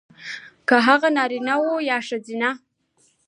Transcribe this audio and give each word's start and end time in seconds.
کـه 0.67 0.75
هغـه 0.87 1.09
نـاريـنه 1.17 1.55
وي 1.61 1.75
يـا 1.89 1.97
ښـځيـنه. 2.07 2.51